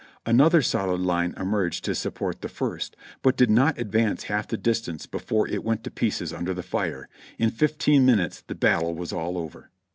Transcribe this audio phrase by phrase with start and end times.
[0.25, 5.05] Another solid line emerged to support the first, but did not advance half the distance
[5.05, 9.37] before it went to pieces under the fire; in fifteen minutes the battle was all
[9.37, 9.69] over.